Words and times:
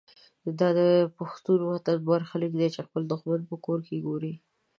دا 0.59 0.69
د 0.79 0.79
پښتون 1.17 1.59
وطن 1.71 1.97
برخلیک 2.09 2.53
دی 2.59 2.67
چې 2.75 2.81
خپل 2.87 3.01
دښمن 3.11 3.39
په 3.49 3.55
کور 3.65 3.79
کې 3.87 4.03
ګوري. 4.05 4.33